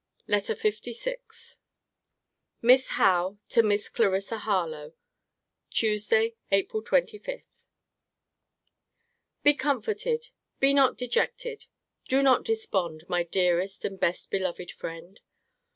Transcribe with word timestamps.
LETTER 0.27 0.55
LVI 0.55 1.57
MISS 2.63 2.87
HOWE, 2.87 3.37
TO 3.49 3.61
MISS 3.61 3.87
CLARISSA 3.89 4.39
HARLOWE 4.39 4.95
TUESDAY, 5.69 6.35
APRIL 6.51 6.81
25. 6.81 7.43
Be 9.43 9.53
comforted; 9.53 10.29
be 10.59 10.73
not 10.73 10.97
dejected; 10.97 11.65
do 12.07 12.23
not 12.23 12.43
despond, 12.43 13.05
my 13.07 13.21
dearest 13.21 13.85
and 13.85 13.99
best 13.99 14.31
beloved 14.31 14.71
friend. 14.71 15.19